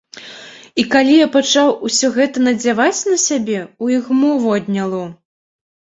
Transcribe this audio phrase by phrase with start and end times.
[0.83, 5.03] І калі я пачаў усё гэтае надзяваць на сябе, у іх мову адняло.